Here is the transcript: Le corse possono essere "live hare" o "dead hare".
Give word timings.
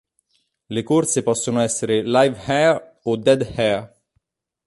Le 0.69 0.81
corse 0.81 1.21
possono 1.21 1.61
essere 1.61 2.01
"live 2.01 2.35
hare" 2.47 2.97
o 3.03 3.15
"dead 3.17 3.47
hare". 3.55 4.01